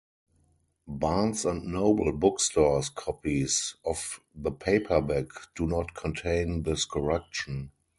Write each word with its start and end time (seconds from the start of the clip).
Barnes 0.87 1.45
and 1.45 1.65
Noble 1.65 2.11
bookstores 2.11 2.89
copies 2.89 3.75
of 3.85 4.19
the 4.33 4.49
paperback 4.51 5.27
do 5.53 5.67
not 5.67 5.93
contain 5.93 6.63
this 6.63 6.85
correction. 6.85 7.71